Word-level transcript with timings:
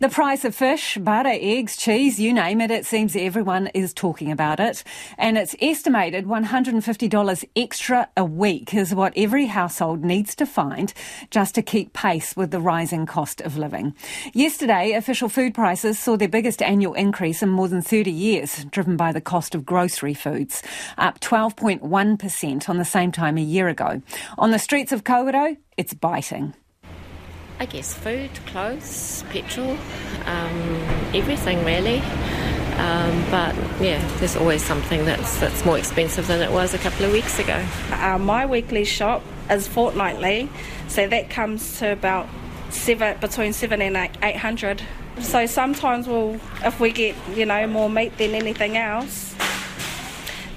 The 0.00 0.08
price 0.08 0.44
of 0.44 0.54
fish, 0.54 0.98
butter, 0.98 1.32
eggs, 1.32 1.76
cheese, 1.76 2.18
you 2.18 2.32
name 2.32 2.60
it, 2.60 2.70
it 2.70 2.84
seems 2.84 3.14
everyone 3.14 3.68
is 3.68 3.94
talking 3.94 4.32
about 4.32 4.58
it. 4.58 4.82
And 5.16 5.38
it's 5.38 5.54
estimated 5.62 6.26
$150 6.26 7.44
extra 7.54 8.08
a 8.16 8.24
week 8.24 8.74
is 8.74 8.94
what 8.94 9.12
every 9.16 9.46
household 9.46 10.04
needs 10.04 10.34
to 10.36 10.46
find 10.46 10.92
just 11.30 11.54
to 11.54 11.62
keep 11.62 11.92
pace 11.92 12.36
with 12.36 12.50
the 12.50 12.60
rising 12.60 13.06
cost 13.06 13.40
of 13.40 13.56
living. 13.56 13.94
Yesterday, 14.32 14.92
official 14.92 15.28
food 15.28 15.54
prices 15.54 15.98
saw 15.98 16.16
their 16.16 16.28
biggest 16.28 16.62
annual 16.62 16.94
increase 16.94 17.42
in 17.42 17.48
more 17.48 17.68
than 17.68 17.82
30 17.82 18.10
years, 18.10 18.64
driven 18.66 18.96
by 18.96 19.12
the 19.12 19.20
cost 19.20 19.54
of 19.54 19.64
grocery 19.64 20.14
foods, 20.14 20.62
up 20.98 21.20
12.1% 21.20 22.68
on 22.68 22.78
the 22.78 22.84
same 22.84 23.12
time 23.12 23.38
a 23.38 23.42
year 23.42 23.68
ago. 23.68 24.02
On 24.36 24.50
the 24.50 24.58
streets 24.58 24.92
of 24.92 25.04
Kawerau, 25.04 25.56
it's 25.76 25.94
biting. 25.94 26.54
I 27.58 27.66
guess 27.66 27.94
food, 27.94 28.30
clothes, 28.46 29.24
petrol, 29.30 29.78
um, 30.26 30.58
everything 31.14 31.64
really. 31.64 32.00
Um, 32.76 33.24
but 33.30 33.54
yeah, 33.80 34.06
there's 34.18 34.36
always 34.36 34.62
something 34.62 35.06
that's 35.06 35.40
that's 35.40 35.64
more 35.64 35.78
expensive 35.78 36.26
than 36.26 36.42
it 36.42 36.52
was 36.52 36.74
a 36.74 36.78
couple 36.78 37.06
of 37.06 37.12
weeks 37.12 37.38
ago. 37.38 37.64
Uh, 37.92 38.18
my 38.18 38.44
weekly 38.44 38.84
shop 38.84 39.22
is 39.50 39.66
fortnightly, 39.66 40.50
so 40.88 41.08
that 41.08 41.30
comes 41.30 41.78
to 41.78 41.92
about 41.92 42.28
seven 42.68 43.18
between 43.18 43.54
seven 43.54 43.80
and 43.80 43.96
eight 44.22 44.36
hundred. 44.36 44.82
So 45.20 45.46
sometimes 45.46 46.06
we'll, 46.06 46.38
if 46.62 46.78
we 46.78 46.92
get 46.92 47.16
you 47.34 47.46
know 47.46 47.66
more 47.66 47.88
meat 47.88 48.18
than 48.18 48.34
anything 48.34 48.76
else, 48.76 49.34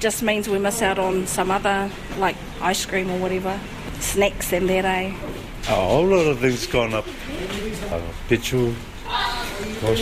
just 0.01 0.21
means 0.21 0.49
we 0.49 0.59
miss 0.59 0.81
out 0.81 0.99
on 0.99 1.25
some 1.27 1.51
other 1.51 1.89
like 2.17 2.35
ice 2.59 2.85
cream 2.85 3.09
or 3.09 3.17
whatever, 3.17 3.57
snacks 4.01 4.51
and 4.51 4.67
that. 4.67 4.83
Eh? 4.83 5.15
A 5.69 5.71
whole 5.71 6.07
lot 6.07 6.25
of 6.25 6.39
things 6.39 6.65
gone 6.65 6.95
up. 6.95 7.05
Uh, 7.91 8.01
petrol, 8.27 8.73
cost, 9.81 10.01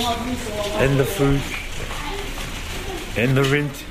and 0.80 0.98
the 0.98 1.04
food, 1.04 1.42
and 3.18 3.36
the 3.36 3.44
rent. 3.44 3.84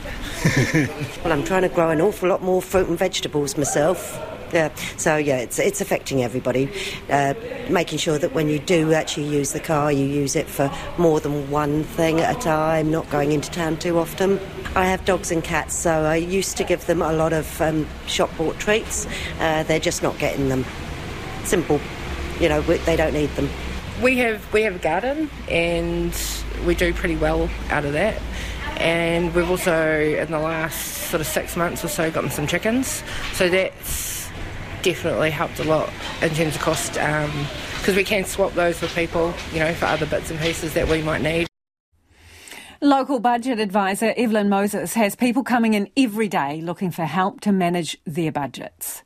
well, 1.22 1.34
I'm 1.34 1.44
trying 1.44 1.62
to 1.62 1.68
grow 1.68 1.90
an 1.90 2.00
awful 2.00 2.30
lot 2.30 2.42
more 2.42 2.62
fruit 2.62 2.88
and 2.88 2.98
vegetables 2.98 3.58
myself. 3.58 4.18
Yeah, 4.54 4.74
so 4.96 5.18
yeah, 5.18 5.36
it's 5.36 5.58
it's 5.58 5.82
affecting 5.82 6.22
everybody. 6.24 6.70
Uh, 7.10 7.34
making 7.68 7.98
sure 7.98 8.16
that 8.16 8.32
when 8.32 8.48
you 8.48 8.58
do 8.58 8.94
actually 8.94 9.28
use 9.28 9.52
the 9.52 9.60
car, 9.60 9.92
you 9.92 10.06
use 10.06 10.34
it 10.34 10.46
for 10.46 10.72
more 10.96 11.20
than 11.20 11.50
one 11.50 11.84
thing 11.84 12.20
at 12.20 12.34
a 12.34 12.40
time, 12.40 12.90
not 12.90 13.10
going 13.10 13.32
into 13.32 13.50
town 13.50 13.76
too 13.76 13.98
often. 13.98 14.40
I 14.74 14.86
have 14.86 15.04
dogs 15.04 15.30
and 15.30 15.44
cats, 15.44 15.76
so 15.76 16.04
I 16.04 16.16
used 16.16 16.56
to 16.56 16.64
give 16.64 16.86
them 16.86 17.02
a 17.02 17.12
lot 17.12 17.34
of 17.34 17.60
um, 17.60 17.86
shop 18.06 18.34
bought 18.38 18.58
treats. 18.58 19.06
Uh, 19.40 19.62
they're 19.64 19.78
just 19.78 20.02
not 20.02 20.18
getting 20.18 20.48
them 20.48 20.64
simple. 21.46 21.80
You 22.40 22.48
know, 22.48 22.60
they 22.60 22.96
don't 22.96 23.14
need 23.14 23.30
them. 23.30 23.48
We 24.02 24.18
have 24.18 24.52
we 24.52 24.62
have 24.62 24.76
a 24.76 24.78
garden 24.78 25.30
and 25.48 26.14
we 26.66 26.74
do 26.74 26.92
pretty 26.92 27.16
well 27.16 27.48
out 27.70 27.84
of 27.84 27.92
that. 27.94 28.20
And 28.76 29.34
we've 29.34 29.50
also 29.50 30.00
in 30.00 30.30
the 30.30 30.38
last 30.38 31.08
sort 31.08 31.20
of 31.20 31.26
six 31.26 31.56
months 31.56 31.84
or 31.84 31.88
so 31.88 32.10
gotten 32.10 32.30
some 32.30 32.46
chickens. 32.46 33.02
So 33.32 33.48
that's 33.48 34.28
definitely 34.82 35.30
helped 35.30 35.58
a 35.58 35.64
lot 35.64 35.90
in 36.22 36.30
terms 36.30 36.56
of 36.56 36.60
cost 36.60 36.92
because 36.92 37.88
um, 37.88 37.96
we 37.96 38.04
can 38.04 38.24
swap 38.24 38.52
those 38.52 38.80
with 38.80 38.94
people, 38.94 39.32
you 39.52 39.58
know, 39.58 39.72
for 39.74 39.86
other 39.86 40.06
bits 40.06 40.30
and 40.30 40.38
pieces 40.38 40.74
that 40.74 40.88
we 40.88 41.02
might 41.02 41.22
need. 41.22 41.46
Local 42.82 43.18
budget 43.18 43.58
advisor 43.58 44.12
Evelyn 44.16 44.50
Moses 44.50 44.92
has 44.94 45.16
people 45.16 45.42
coming 45.42 45.72
in 45.72 45.88
every 45.96 46.28
day 46.28 46.60
looking 46.60 46.90
for 46.90 47.04
help 47.04 47.40
to 47.40 47.52
manage 47.52 47.98
their 48.04 48.30
budgets 48.30 49.02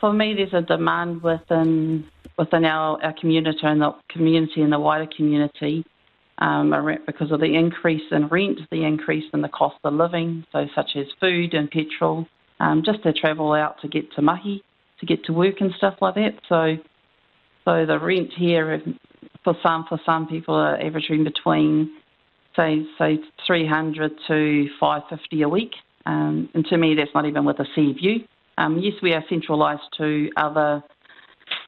for 0.00 0.12
me, 0.12 0.34
there's 0.34 0.54
a 0.54 0.62
demand 0.62 1.22
within 1.22 2.06
within 2.38 2.64
our, 2.64 3.02
our 3.04 3.12
community 3.12 3.60
and 3.62 3.82
the 3.82 3.94
community 4.08 4.62
and 4.62 4.72
the 4.72 4.78
wider 4.78 5.06
community 5.14 5.84
um, 6.38 6.72
because 7.06 7.30
of 7.30 7.40
the 7.40 7.54
increase 7.54 8.02
in 8.10 8.28
rent, 8.28 8.60
the 8.70 8.84
increase 8.84 9.24
in 9.34 9.42
the 9.42 9.48
cost 9.48 9.76
of 9.84 9.92
living, 9.92 10.44
so 10.52 10.66
such 10.74 10.96
as 10.96 11.06
food 11.20 11.52
and 11.52 11.70
petrol, 11.70 12.26
um, 12.60 12.82
just 12.82 13.02
to 13.02 13.12
travel 13.12 13.52
out 13.52 13.80
to 13.82 13.88
get 13.88 14.10
to 14.14 14.22
mahi, 14.22 14.62
to 15.00 15.06
get 15.06 15.22
to 15.24 15.34
work 15.34 15.60
and 15.60 15.72
stuff 15.74 15.96
like 16.00 16.14
that. 16.14 16.34
So, 16.48 16.76
so 17.66 17.84
the 17.84 17.98
rent 17.98 18.30
here 18.32 18.82
for 19.44 19.54
some 19.62 19.84
for 19.86 20.00
some 20.06 20.26
people 20.26 20.54
are 20.54 20.80
averaging 20.80 21.24
between 21.24 21.92
say 22.56 22.86
say 22.98 23.18
300 23.46 24.12
to 24.28 24.68
550 24.80 25.42
a 25.42 25.48
week, 25.48 25.72
um, 26.06 26.48
and 26.54 26.64
to 26.66 26.78
me 26.78 26.94
that's 26.94 27.14
not 27.14 27.26
even 27.26 27.44
with 27.44 27.60
a 27.60 27.66
sea 27.74 27.92
view. 27.92 28.24
Um, 28.58 28.78
yes, 28.78 28.94
we 29.02 29.12
are 29.12 29.24
centralised 29.28 29.82
to 29.98 30.30
other 30.36 30.82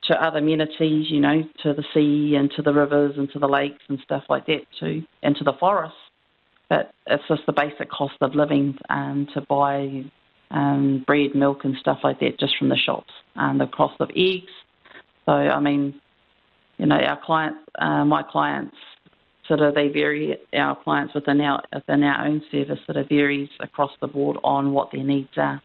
to 0.04 0.24
other 0.24 0.38
amenities, 0.38 1.10
you 1.10 1.20
know, 1.20 1.42
to 1.62 1.72
the 1.74 1.84
sea 1.94 2.36
and 2.36 2.50
to 2.56 2.62
the 2.62 2.72
rivers 2.72 3.14
and 3.16 3.30
to 3.32 3.38
the 3.38 3.48
lakes 3.48 3.82
and 3.88 3.98
stuff 4.04 4.24
like 4.28 4.46
that 4.46 4.62
too, 4.78 5.02
and 5.22 5.36
to 5.36 5.44
the 5.44 5.52
forests. 5.58 5.96
But 6.68 6.92
it's 7.06 7.22
just 7.28 7.42
the 7.46 7.52
basic 7.52 7.90
cost 7.90 8.14
of 8.20 8.34
living 8.34 8.78
um, 8.90 9.28
to 9.34 9.40
buy 9.42 10.04
um, 10.50 11.04
bread, 11.06 11.34
milk, 11.34 11.64
and 11.64 11.76
stuff 11.78 11.98
like 12.02 12.20
that 12.20 12.38
just 12.38 12.56
from 12.58 12.68
the 12.68 12.76
shops, 12.76 13.12
and 13.36 13.60
the 13.60 13.66
cost 13.66 14.00
of 14.00 14.10
eggs. 14.16 14.52
So 15.26 15.32
I 15.32 15.60
mean, 15.60 16.00
you 16.78 16.86
know, 16.86 16.96
our 16.96 17.20
clients, 17.24 17.60
uh, 17.78 18.04
my 18.04 18.22
clients, 18.22 18.76
sort 19.46 19.60
of 19.60 19.74
they 19.74 19.88
vary. 19.88 20.36
Our 20.54 20.76
clients 20.82 21.14
within 21.14 21.40
our 21.40 21.62
within 21.72 22.02
our 22.02 22.26
own 22.26 22.42
service 22.50 22.78
sort 22.86 22.96
of 22.96 23.08
varies 23.08 23.48
across 23.60 23.90
the 24.00 24.08
board 24.08 24.38
on 24.42 24.72
what 24.72 24.90
their 24.92 25.04
needs 25.04 25.30
are. 25.36 25.60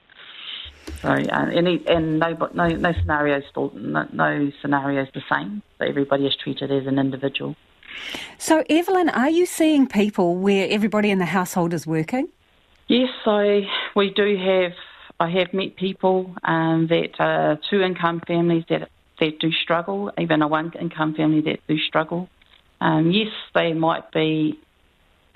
So, 1.01 1.09
uh, 1.09 1.49
any, 1.53 1.83
and 1.87 2.19
no, 2.19 2.49
no, 2.53 2.67
no 2.67 2.93
scenario 2.93 3.41
still, 3.49 3.71
no, 3.75 4.07
no 4.11 4.51
scenario 4.61 5.03
is 5.03 5.09
the 5.13 5.21
same. 5.31 5.61
But 5.77 5.89
everybody 5.89 6.25
is 6.25 6.35
treated 6.35 6.71
as 6.71 6.87
an 6.87 6.97
individual. 6.97 7.55
So, 8.37 8.63
Evelyn, 8.69 9.09
are 9.09 9.29
you 9.29 9.45
seeing 9.45 9.87
people 9.87 10.35
where 10.35 10.67
everybody 10.69 11.11
in 11.11 11.19
the 11.19 11.25
household 11.25 11.73
is 11.73 11.85
working? 11.87 12.29
Yes, 12.87 13.09
I 13.25 13.67
we 13.95 14.11
do 14.11 14.37
have. 14.37 14.73
I 15.19 15.29
have 15.31 15.51
met 15.51 15.75
people 15.75 16.35
um, 16.43 16.87
that 16.89 17.19
are 17.19 17.59
two 17.69 17.81
income 17.81 18.21
families 18.27 18.63
that 18.69 18.89
that 19.19 19.39
do 19.39 19.51
struggle, 19.51 20.11
even 20.17 20.41
a 20.41 20.47
one 20.47 20.71
income 20.79 21.15
family 21.15 21.41
that 21.41 21.59
do 21.67 21.77
struggle. 21.79 22.29
Um, 22.79 23.11
yes, 23.11 23.31
they 23.53 23.73
might 23.73 24.11
be 24.11 24.59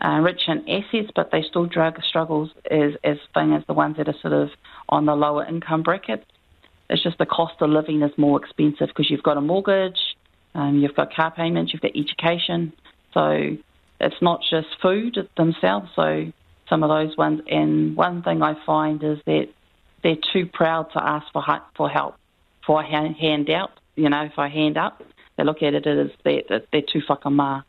uh, 0.03 0.19
rich 0.19 0.41
in 0.47 0.67
assets, 0.67 1.11
but 1.15 1.29
they 1.31 1.43
still 1.43 1.65
drug 1.65 2.01
struggles 2.03 2.49
as 2.69 2.93
as 3.03 3.17
thing 3.33 3.53
as 3.53 3.63
the 3.67 3.73
ones 3.73 3.97
that 3.97 4.07
are 4.07 4.15
sort 4.21 4.33
of 4.33 4.49
on 4.89 5.05
the 5.05 5.15
lower 5.15 5.45
income 5.45 5.83
bracket. 5.83 6.25
It's 6.89 7.03
just 7.03 7.17
the 7.17 7.25
cost 7.25 7.55
of 7.61 7.69
living 7.69 8.01
is 8.01 8.11
more 8.17 8.43
expensive 8.43 8.87
because 8.87 9.09
you've 9.09 9.23
got 9.23 9.37
a 9.37 9.41
mortgage, 9.41 9.99
um, 10.55 10.79
you've 10.79 10.95
got 10.95 11.13
car 11.13 11.31
payments, 11.31 11.71
you've 11.71 11.81
got 11.81 11.91
education. 11.95 12.73
So 13.13 13.57
it's 13.99 14.21
not 14.21 14.41
just 14.49 14.67
food 14.81 15.17
themselves. 15.37 15.89
So 15.95 16.31
some 16.67 16.83
of 16.83 16.89
those 16.89 17.15
ones, 17.15 17.41
and 17.47 17.95
one 17.95 18.23
thing 18.23 18.41
I 18.41 18.55
find 18.65 19.03
is 19.03 19.19
that 19.25 19.49
they're 20.03 20.17
too 20.33 20.47
proud 20.47 20.91
to 20.93 21.03
ask 21.03 21.27
for 21.31 21.43
for 21.77 21.89
help, 21.89 22.15
for 22.65 22.81
a 22.81 23.13
handout. 23.13 23.71
You 23.95 24.09
know, 24.09 24.29
for 24.33 24.45
a 24.45 24.49
hand 24.49 24.77
up, 24.77 25.03
they 25.37 25.43
look 25.43 25.61
at 25.61 25.75
it 25.75 25.85
as 25.85 26.09
that 26.23 26.65
they're 26.71 26.81
too 26.81 27.01
whakama, 27.07 27.65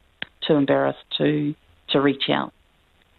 too 0.47 0.55
embarrassed 0.55 1.05
to 1.19 1.55
to 1.93 2.01
reach 2.01 2.29
out. 2.29 2.53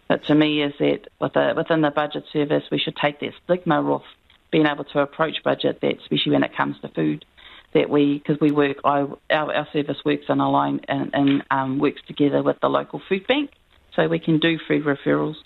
But 0.08 0.24
to 0.26 0.34
me, 0.34 0.62
is 0.62 0.74
that 0.78 1.08
within 1.56 1.80
the 1.80 1.90
budget 1.90 2.24
service, 2.32 2.64
we 2.70 2.78
should 2.78 2.96
take 2.96 3.20
that 3.20 3.32
stigma 3.44 3.82
off 3.82 4.04
being 4.50 4.66
able 4.66 4.84
to 4.84 5.00
approach 5.00 5.42
budget, 5.42 5.80
that 5.80 5.98
especially 6.00 6.32
when 6.32 6.44
it 6.44 6.54
comes 6.54 6.78
to 6.80 6.88
food, 6.88 7.24
that 7.72 7.90
we, 7.90 8.18
because 8.18 8.38
we 8.40 8.52
work, 8.52 8.78
I, 8.84 9.06
our, 9.30 9.54
our 9.54 9.68
service 9.72 9.98
works 10.04 10.26
in 10.28 10.40
a 10.40 10.50
line 10.50 10.80
and, 10.88 11.10
and 11.12 11.42
um, 11.50 11.78
works 11.78 12.02
together 12.06 12.42
with 12.42 12.60
the 12.60 12.68
local 12.68 13.00
food 13.08 13.26
bank, 13.26 13.50
so 13.96 14.06
we 14.06 14.18
can 14.18 14.38
do 14.38 14.58
food 14.68 14.84
referrals. 14.84 15.36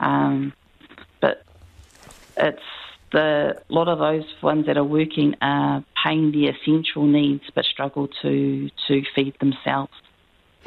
Um, 0.00 0.52
but 1.20 1.44
it's 2.36 2.62
the 3.12 3.62
a 3.68 3.72
lot 3.72 3.88
of 3.88 3.98
those 3.98 4.26
ones 4.42 4.66
that 4.66 4.76
are 4.76 4.84
working 4.84 5.36
are 5.40 5.84
paying 6.04 6.32
the 6.32 6.48
essential 6.48 7.06
needs 7.06 7.44
but 7.54 7.64
struggle 7.64 8.08
to 8.22 8.70
to 8.86 9.02
feed 9.14 9.34
themselves. 9.40 9.92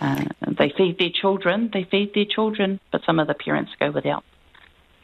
Uh, 0.01 0.25
they 0.57 0.73
feed 0.75 0.97
their 0.97 1.11
children, 1.11 1.69
they 1.71 1.83
feed 1.83 2.13
their 2.15 2.25
children, 2.25 2.79
but 2.91 3.01
some 3.05 3.19
of 3.19 3.27
the 3.27 3.35
parents 3.35 3.71
go 3.79 3.91
without. 3.91 4.23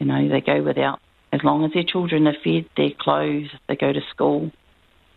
You 0.00 0.06
know, 0.06 0.28
they 0.28 0.40
go 0.40 0.60
without. 0.60 1.00
As 1.32 1.44
long 1.44 1.64
as 1.64 1.72
their 1.72 1.84
children 1.84 2.26
are 2.26 2.34
fed, 2.42 2.66
their 2.76 2.90
clothes, 2.98 3.48
they 3.68 3.76
go 3.76 3.92
to 3.92 4.00
school, 4.10 4.50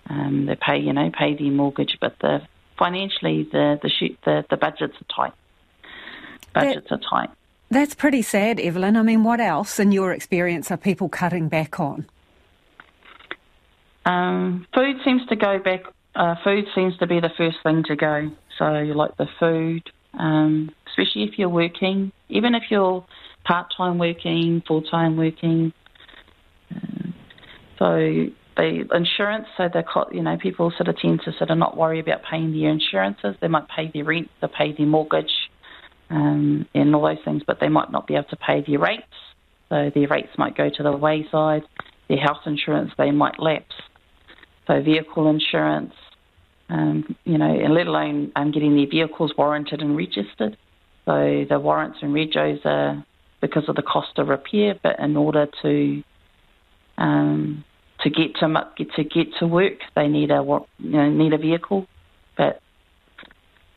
um, 0.07 0.45
they 0.45 0.55
pay, 0.55 0.77
you 0.77 0.93
know, 0.93 1.09
pay 1.09 1.35
their 1.35 1.51
mortgage, 1.51 1.97
but 1.99 2.17
the 2.19 2.41
financially 2.77 3.43
the 3.51 3.79
the 3.81 3.89
shoot, 3.89 4.17
the, 4.25 4.45
the 4.49 4.57
budgets 4.57 4.95
are 5.01 5.15
tight. 5.15 5.33
Budgets 6.53 6.89
that, 6.89 6.95
are 6.95 7.09
tight. 7.27 7.29
That's 7.69 7.95
pretty 7.95 8.21
sad, 8.21 8.59
Evelyn. 8.59 8.97
I 8.97 9.01
mean, 9.01 9.23
what 9.23 9.39
else, 9.39 9.79
in 9.79 9.91
your 9.91 10.11
experience, 10.11 10.69
are 10.71 10.77
people 10.77 11.09
cutting 11.09 11.47
back 11.47 11.79
on? 11.79 12.05
Um, 14.05 14.67
food 14.73 14.97
seems 15.05 15.25
to 15.27 15.35
go 15.35 15.57
back. 15.59 15.83
Uh, 16.15 16.35
food 16.43 16.65
seems 16.75 16.97
to 16.97 17.07
be 17.07 17.19
the 17.19 17.29
first 17.37 17.57
thing 17.63 17.83
to 17.87 17.95
go. 17.95 18.29
So 18.57 18.79
you 18.79 18.93
like 18.93 19.15
the 19.17 19.27
food, 19.39 19.83
um, 20.19 20.69
especially 20.87 21.23
if 21.23 21.39
you're 21.39 21.49
working, 21.49 22.11
even 22.29 22.53
if 22.53 22.63
you're 22.69 23.05
part 23.45 23.73
time 23.75 23.97
working, 23.97 24.61
full 24.67 24.81
time 24.81 25.15
working. 25.17 25.73
Uh, 26.73 27.11
so 27.79 28.27
the 28.57 28.85
insurance, 28.93 29.47
so 29.57 29.69
the 29.71 29.83
you 30.11 30.21
know 30.21 30.37
people 30.37 30.71
sort 30.75 30.89
of 30.89 30.97
tend 30.97 31.21
to 31.25 31.31
sort 31.37 31.49
of 31.49 31.57
not 31.57 31.77
worry 31.77 31.99
about 31.99 32.21
paying 32.29 32.51
their 32.51 32.69
insurances. 32.69 33.35
They 33.41 33.47
might 33.47 33.67
pay 33.69 33.89
their 33.93 34.03
rent, 34.03 34.29
they 34.41 34.47
pay 34.47 34.73
their 34.73 34.85
mortgage, 34.85 35.31
um, 36.09 36.67
and 36.75 36.93
all 36.93 37.03
those 37.03 37.23
things, 37.23 37.43
but 37.47 37.59
they 37.59 37.69
might 37.69 37.91
not 37.91 38.05
be 38.05 38.15
able 38.15 38.25
to 38.25 38.35
pay 38.35 38.63
their 38.67 38.79
rates. 38.79 39.03
So 39.69 39.89
their 39.95 40.07
rates 40.09 40.37
might 40.37 40.57
go 40.57 40.69
to 40.69 40.83
the 40.83 40.91
wayside. 40.91 41.63
Their 42.09 42.19
house 42.19 42.41
insurance 42.45 42.91
they 42.97 43.11
might 43.11 43.39
lapse. 43.39 43.73
So 44.67 44.81
vehicle 44.81 45.29
insurance, 45.29 45.93
um, 46.69 47.15
you 47.25 47.37
know, 47.37 47.49
and 47.49 47.73
let 47.73 47.87
alone 47.87 48.31
um, 48.35 48.51
getting 48.51 48.75
their 48.75 48.87
vehicles 48.87 49.33
warranted 49.37 49.81
and 49.81 49.97
registered. 49.97 50.57
So 51.05 51.45
the 51.49 51.59
warrants 51.59 51.99
and 52.01 52.13
regos 52.13 52.65
are 52.65 53.03
because 53.41 53.67
of 53.67 53.75
the 53.75 53.81
cost 53.81 54.17
of 54.17 54.27
repair, 54.27 54.79
but 54.81 54.99
in 54.99 55.17
order 55.17 55.47
to 55.63 56.03
um, 56.97 57.63
to 58.01 58.09
get 58.09 58.35
to 58.35 58.47
to 58.95 59.03
get 59.03 59.27
to 59.39 59.47
work, 59.47 59.79
they 59.95 60.07
need 60.07 60.31
a 60.31 60.43
you 60.77 60.89
know, 60.91 61.09
need 61.09 61.33
a 61.33 61.37
vehicle. 61.37 61.87
But 62.37 62.61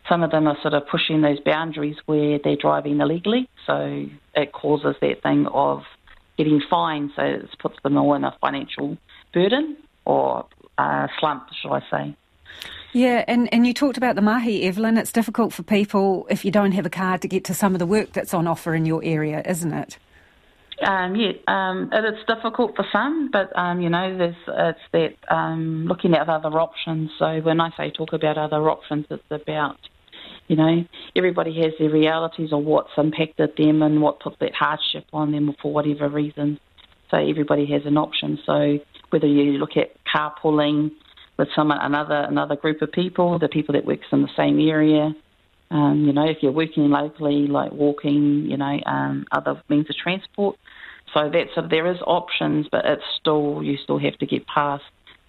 some 0.08 0.22
of 0.22 0.30
them 0.30 0.46
are 0.46 0.56
sort 0.60 0.74
of 0.74 0.86
pushing 0.86 1.22
those 1.22 1.40
boundaries 1.40 1.96
where 2.06 2.38
they're 2.42 2.56
driving 2.56 3.00
illegally, 3.00 3.48
so 3.66 4.06
it 4.34 4.52
causes 4.52 4.96
that 5.00 5.22
thing 5.22 5.46
of 5.46 5.82
getting 6.36 6.60
fined. 6.68 7.10
So 7.16 7.22
it 7.22 7.48
puts 7.58 7.76
them 7.82 7.96
all 7.96 8.14
in 8.14 8.24
a 8.24 8.36
financial 8.40 8.98
burden 9.32 9.78
or 10.04 10.46
uh, 10.78 11.08
slump, 11.18 11.48
shall 11.60 11.74
I 11.74 11.82
say. 11.90 12.16
Yeah, 12.92 13.24
and, 13.26 13.52
and 13.52 13.66
you 13.66 13.74
talked 13.74 13.96
about 13.96 14.14
the 14.14 14.22
mahi, 14.22 14.62
Evelyn. 14.62 14.96
It's 14.96 15.10
difficult 15.10 15.52
for 15.52 15.64
people 15.64 16.28
if 16.30 16.44
you 16.44 16.52
don't 16.52 16.72
have 16.72 16.86
a 16.86 16.90
car 16.90 17.18
to 17.18 17.26
get 17.26 17.44
to 17.46 17.54
some 17.54 17.74
of 17.74 17.80
the 17.80 17.86
work 17.86 18.12
that's 18.12 18.32
on 18.32 18.46
offer 18.46 18.72
in 18.74 18.86
your 18.86 19.02
area, 19.04 19.42
isn't 19.44 19.72
it? 19.72 19.98
Um, 20.82 21.14
yeah, 21.14 21.32
um, 21.46 21.90
it 21.92 22.04
is 22.04 22.24
difficult 22.26 22.74
for 22.76 22.84
some, 22.92 23.30
but 23.32 23.56
um, 23.56 23.80
you 23.80 23.88
know, 23.88 24.16
there's 24.16 24.36
it's 24.46 24.80
that 24.92 25.34
um, 25.34 25.86
looking 25.86 26.14
at 26.14 26.28
other 26.28 26.60
options. 26.60 27.10
So 27.18 27.40
when 27.40 27.60
I 27.60 27.70
say 27.76 27.90
talk 27.90 28.12
about 28.12 28.38
other 28.38 28.68
options, 28.68 29.06
it's 29.10 29.22
about 29.30 29.76
you 30.48 30.56
know 30.56 30.84
everybody 31.14 31.60
has 31.62 31.72
their 31.78 31.90
realities 31.90 32.52
or 32.52 32.60
what's 32.60 32.90
impacted 32.96 33.56
them 33.56 33.82
and 33.82 34.02
what 34.02 34.20
puts 34.20 34.36
that 34.40 34.54
hardship 34.54 35.06
on 35.12 35.32
them 35.32 35.54
for 35.62 35.72
whatever 35.72 36.08
reason. 36.08 36.58
So 37.10 37.18
everybody 37.18 37.66
has 37.66 37.82
an 37.86 37.96
option. 37.96 38.38
So 38.44 38.78
whether 39.10 39.28
you 39.28 39.52
look 39.58 39.76
at 39.76 39.92
carpooling 40.14 40.92
with 41.36 41.48
some 41.56 41.70
another 41.70 42.26
another 42.28 42.56
group 42.56 42.80
of 42.82 42.92
people, 42.92 43.38
the 43.38 43.48
people 43.48 43.72
that 43.72 43.84
works 43.84 44.06
in 44.12 44.22
the 44.22 44.28
same 44.36 44.60
area, 44.60 45.14
um, 45.70 46.04
you 46.06 46.12
know, 46.12 46.28
if 46.28 46.38
you're 46.40 46.52
working 46.52 46.88
locally, 46.88 47.48
like 47.48 47.72
walking, 47.72 48.46
you 48.48 48.56
know, 48.56 48.78
um, 48.86 49.26
other 49.32 49.60
means 49.68 49.90
of 49.90 49.96
transport. 49.96 50.56
So 51.12 51.30
that's 51.30 51.68
there 51.70 51.90
is 51.90 51.98
options, 52.06 52.68
but 52.70 52.84
it's 52.84 53.02
still 53.20 53.62
you 53.62 53.76
still 53.82 53.98
have 53.98 54.16
to 54.18 54.26
get 54.26 54.46
past 54.46 54.84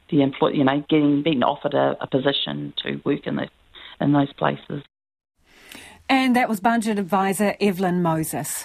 the 0.09 0.21
employ, 0.21 0.49
you 0.49 0.63
know, 0.63 0.83
getting 0.87 1.23
being 1.23 1.41
offered 1.41 1.73
a, 1.73 1.97
a 1.99 2.07
position 2.07 2.73
to 2.83 3.01
work 3.03 3.25
in 3.25 3.37
the 3.37 3.47
in 3.99 4.13
those 4.13 4.31
places. 4.33 4.83
And 6.07 6.35
that 6.35 6.47
was 6.47 6.59
budget 6.59 6.99
advisor 6.99 7.55
Evelyn 7.59 8.03
Moses. 8.03 8.63